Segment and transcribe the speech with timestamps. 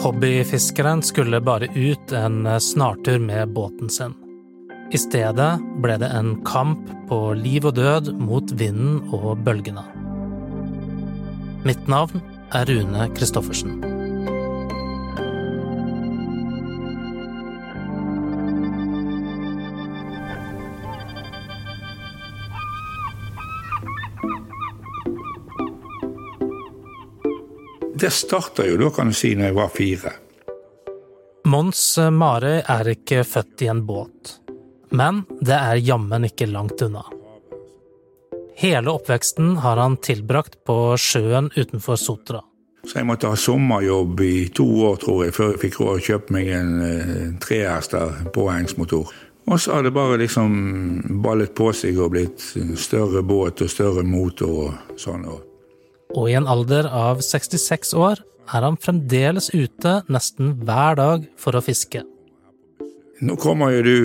[0.00, 4.14] Hobbyfiskeren skulle bare ut en snartur med båten sin.
[4.90, 5.50] I stedet
[5.82, 9.84] ble det en kamp på liv og død mot vinden og bølgene.
[11.68, 12.24] Mitt navn
[12.56, 13.89] er Rune Christoffersen.
[28.00, 30.12] Det starta jo da, kan du si, når jeg var fire.
[31.50, 34.36] Mons Marøy er ikke født i en båt,
[34.96, 37.04] men det er jammen ikke langt unna.
[38.60, 42.40] Hele oppveksten har han tilbrakt på sjøen utenfor Sotra.
[42.84, 46.04] Så jeg måtte ha sommerjobb i to år, tror jeg, før jeg fikk råd å
[46.04, 49.12] kjøpe meg en eh, trehester påhengsmotor.
[49.50, 52.44] Og så har det bare liksom ballet på seg og blitt
[52.80, 55.24] større båt og større motor og sånn.
[55.28, 55.49] Og
[56.28, 61.62] i en alder av 66 år er han fremdeles ute nesten hver dag for å
[61.62, 62.02] fiske.
[63.20, 63.96] Nå kommer jo du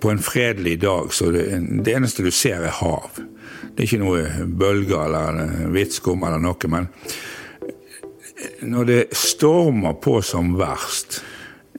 [0.00, 1.44] på en fredelig dag, så det,
[1.84, 3.20] det eneste du ser er hav.
[3.76, 6.88] Det er ikke noe bølger eller vitskum eller noe, men
[8.66, 11.22] når det stormer på som verst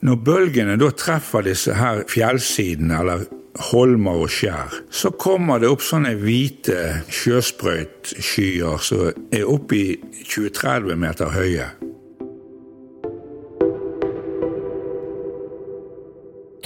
[0.01, 3.25] Når bølgene da treffer disse her fjellsidene eller
[3.69, 9.87] holmer og skjær, så kommer det opp sånne hvite sjøsprøytskyer som er oppe i
[10.23, 11.69] 20-30 meter høye.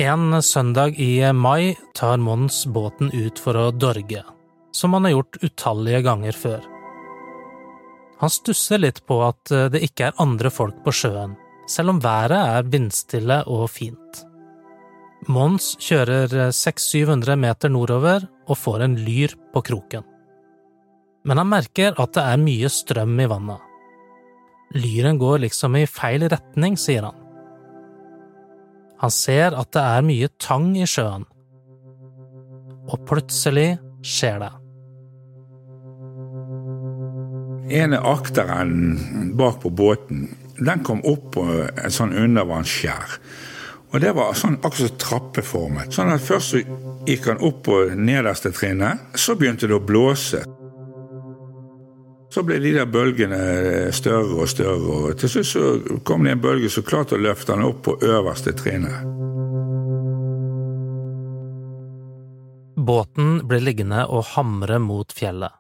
[0.02, 4.23] En søndag i mai tar Mons båten ut for å dorge,
[4.73, 6.66] som han har gjort utallige ganger før.
[8.22, 11.38] Han stusser litt på at det ikke er andre folk på sjøen,
[11.70, 14.26] selv om været er vindstille og fint.
[15.30, 20.05] Mons kjører 600-700 meter nordover og får en lyr på kroken.
[21.30, 23.61] Men han merker at det er mye strøm i vannet.
[24.73, 27.19] Lyren går liksom i feil retning, sier han.
[29.03, 31.27] Han ser at det er mye tang i sjøen.
[32.89, 34.52] Og plutselig skjer det.
[37.82, 40.26] En av akteren bak på båten,
[40.58, 43.20] den kom opp på et sånn undervannsskjær.
[43.91, 45.91] Og det var sånn akkurat trappeformet.
[45.91, 46.61] Sånn at Først så
[47.07, 50.43] gikk han opp på nederste trinnet, så begynte det å blåse.
[52.31, 55.65] Så ble de der bølgene større og større, og til slutt så
[56.07, 59.03] kom det en bølge som klarte å løfte han opp på øverste trinnet.
[62.81, 65.52] Båten blir liggende og hamre mot fjellet.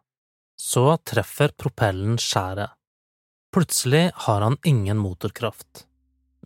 [0.55, 2.71] Så treffer propellen skjæret.
[3.51, 5.90] Plutselig har han ingen motorkraft.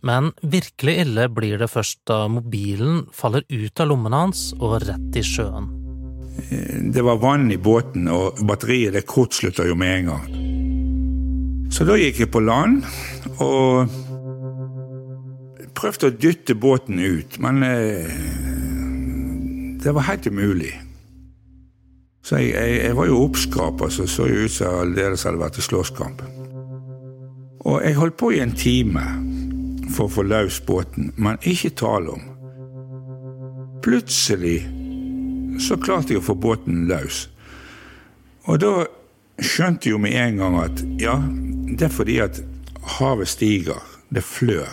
[0.06, 5.18] Men virkelig ille blir det først da mobilen faller ut av lommene hans og rett
[5.18, 5.72] i sjøen.
[6.94, 10.26] Det var vann i båten, og batteriet det kortslutter jo med en gang.
[11.72, 12.84] Så da gikk jeg på land
[13.42, 13.90] og
[15.76, 18.12] prøvde å dytte båten ut, men eh,
[19.82, 20.72] det var helt umulig.
[22.26, 25.60] Så jeg, jeg, jeg var jo oppskrapa, så så jo ut som aldeles hadde vært
[25.60, 26.24] i slåsskamp.
[27.66, 29.04] Og jeg holdt på i en time
[29.94, 32.24] for å få løs båten, men ikke tale om.
[33.84, 34.58] Plutselig
[35.62, 37.26] så klarte jeg å få båten løs.
[38.46, 38.72] Og da
[39.42, 41.16] skjønte jo med en gang at ja,
[41.76, 42.40] det er fordi at
[42.98, 43.82] havet stiger.
[44.08, 44.70] Det flør.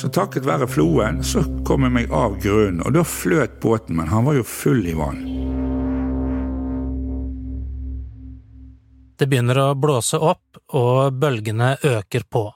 [0.00, 4.08] Så takket være floen så kom jeg meg av grunnen, og da fløt båten, men
[4.08, 5.20] han var jo full i vann.
[9.20, 12.46] Det begynner å blåse opp, og bølgene øker på.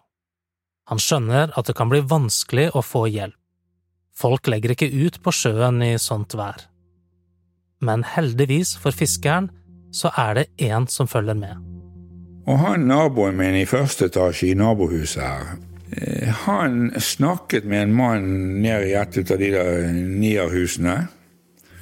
[0.91, 3.39] Han skjønner at det kan bli vanskelig å få hjelp.
[4.15, 6.69] Folk legger ikke ut på sjøen i sånt vær.
[7.83, 9.50] Men heldigvis for fiskeren
[9.94, 11.59] så er det én som følger med.
[12.47, 15.56] Og han naboen min i første etasje i nabohuset her,
[15.97, 18.31] eh, han snakket med en mann
[18.62, 21.09] nede i et av de der nierhusene.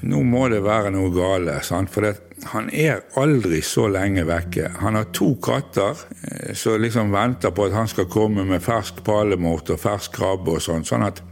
[0.03, 1.91] Nå må det være noe gale, sant?
[1.93, 2.17] for det,
[2.51, 4.73] han er aldri så lenge vekke.
[4.83, 5.95] Han har to katter
[6.27, 10.57] eh, som liksom venter på at han skal komme med fersk palemort og fersk krabbe
[10.57, 10.87] og sånn.
[10.87, 11.23] Sånn at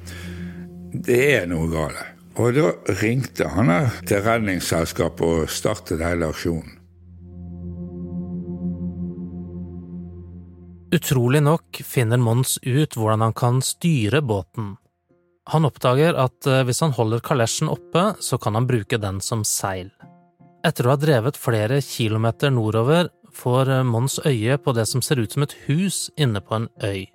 [0.94, 2.06] det er noe gale.
[2.38, 3.72] Og da ringte han
[4.06, 6.76] til Redningsselskapet og startet hele aksjonen.
[10.90, 14.72] Utrolig nok finner Mons ut hvordan han kan styre båten.
[15.50, 19.42] Han oppdager at eh, hvis han holder kalesjen oppe, så kan han bruke den som
[19.46, 19.90] seil.
[20.66, 25.22] Etter å ha drevet flere kilometer nordover, får eh, Mons øye på det som ser
[25.22, 27.08] ut som et hus inne på en øy.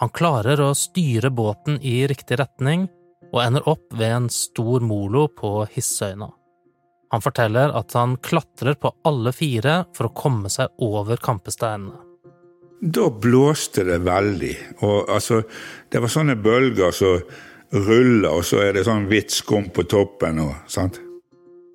[0.00, 2.86] Han klarer å styre båten i riktig retning,
[3.30, 6.30] og ender opp ved en stor molo på Hissøyna.
[7.10, 12.09] Han forteller at han klatrer på alle fire for å komme seg over kampesteinene.
[12.80, 14.56] Da blåste det veldig.
[14.88, 15.42] Og altså,
[15.92, 19.84] det var sånne bølger som så ruller, og så er det sånn hvitt skum på
[19.88, 20.98] toppen og sant.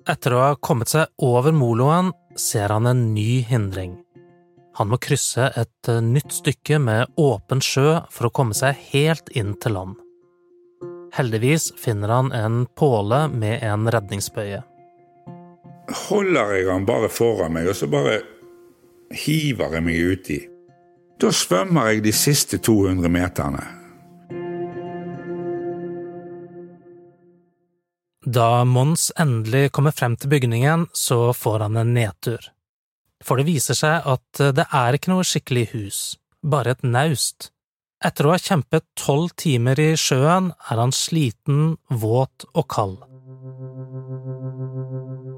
[0.06, 3.96] Etter å ha kommet seg over moloen, ser han en ny hindring.
[4.76, 9.32] Han må krysse et eh, nytt stykke med åpen sjø for å komme seg helt
[9.32, 9.94] inn til land.
[11.16, 14.60] Heldigvis finner han en påle med en redningsbøye.
[16.10, 18.18] Holder jeg han bare foran meg, og så bare
[19.16, 20.38] hiver jeg meg uti.
[21.16, 23.62] Da svømmer jeg de siste 200 meterne.
[28.26, 32.50] Da Mons endelig kommer frem til bygningen, så får han en nedtur.
[33.24, 36.00] For det viser seg at det er ikke noe skikkelig hus,
[36.44, 37.48] bare et naust.
[38.04, 43.00] Etter å ha kjempet tolv timer i sjøen er han sliten, våt og kald.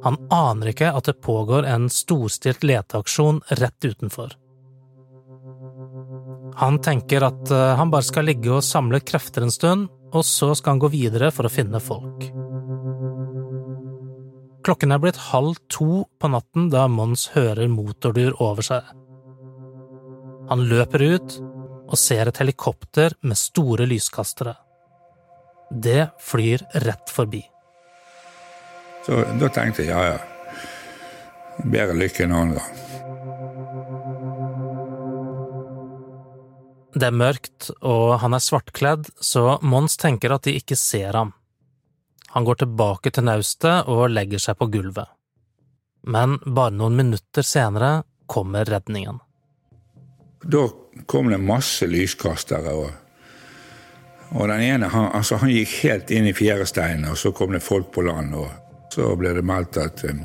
[0.02, 4.34] Han aner ikke at det pågår en storstilt leteaksjon rett utenfor.
[6.58, 10.54] Han tenker at eh, han bare skal ligge og samle krefter en stund, og så
[10.56, 12.24] skal han gå videre for å finne folk.
[14.66, 18.88] Klokken er blitt halv to på natten da Mons hører motordur over seg.
[20.48, 21.38] Han løper ut
[21.88, 24.56] og ser et helikopter med store lyskastere.
[25.70, 27.42] Det flyr rett forbi.
[29.06, 30.18] Så da tenkte jeg ja, ja.
[31.64, 32.87] Bedre lykke en annen gang.
[36.94, 41.34] Det er mørkt, og han er svartkledd, så Mons tenker at de ikke ser ham.
[42.32, 45.08] Han går tilbake til naustet og legger seg på gulvet.
[46.08, 49.20] Men bare noen minutter senere kommer redningen.
[50.44, 50.68] Da
[51.06, 52.72] kom det masse lyskastere.
[52.72, 52.90] Og,
[54.36, 57.64] og den ene han, altså han gikk helt inn i fjæresteinen, og så kom det
[57.64, 58.34] folk på land.
[58.36, 60.24] og Så ble det meldt at um,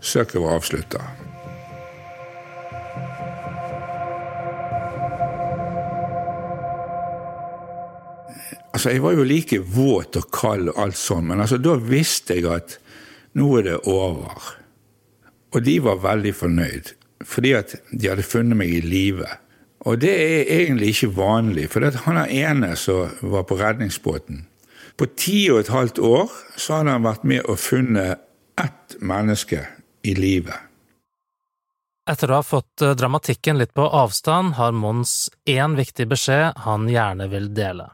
[0.00, 1.04] søket var avslutta.
[8.72, 12.38] Altså, Jeg var jo like våt og kald og alt sånn, men altså, da visste
[12.38, 12.78] jeg at
[13.38, 14.54] nå er det over.
[15.54, 16.92] Og de var veldig fornøyd,
[17.24, 19.26] fordi at de hadde funnet meg i live.
[19.86, 24.46] Og det er egentlig ikke vanlig, for han er ene som var på redningsbåten
[24.98, 28.18] På ti og et halvt år så hadde han vært med og funnet
[28.58, 29.60] ett menneske
[30.02, 30.56] i live.
[32.08, 36.88] Etter å ha fått eh, dramatikken litt på avstand, har Mons én viktig beskjed han
[36.90, 37.90] gjerne vil dele.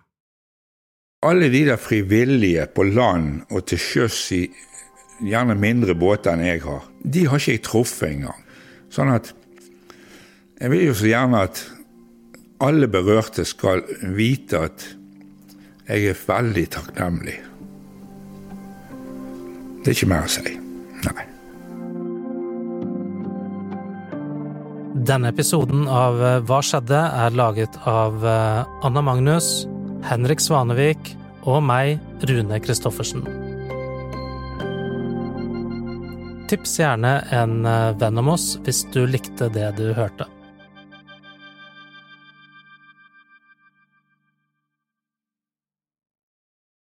[1.25, 4.43] Alle de der frivillige på land og til sjøs i
[5.25, 8.43] gjerne mindre båter enn jeg har, de har ikke jeg truffet engang.
[8.93, 9.33] Sånn at
[10.61, 11.63] jeg vil jo så gjerne at
[12.65, 13.83] alle berørte skal
[14.17, 14.85] vite at
[15.89, 17.39] jeg er veldig takknemlig.
[19.85, 20.55] Det er ikke mer å si.
[21.05, 21.25] Nei.
[25.05, 26.17] Denne episoden av
[26.49, 26.97] Hva skjedde?
[26.97, 29.67] er laget av eh, Anna Magnus,
[30.05, 31.15] Henrik Svanevik
[31.49, 31.97] og meg,
[32.29, 33.25] Rune Christoffersen.
[36.51, 40.29] Tips gjerne en eh, venn om oss hvis du likte det du hørte.